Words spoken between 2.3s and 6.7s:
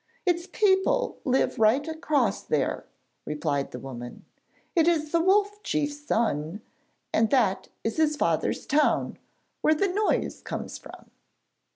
there,' replied the woman. 'It is the Wolf Chief's son,